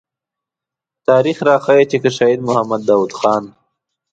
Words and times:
تاريخ 1.07 1.37
راښيي 1.47 1.85
چې 1.91 1.97
که 2.03 2.09
شهيد 2.17 2.41
محمد 2.47 2.81
داود 2.89 3.11
خان. 3.19 3.43